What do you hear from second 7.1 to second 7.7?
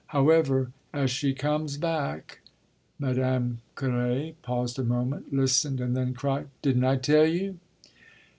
you?"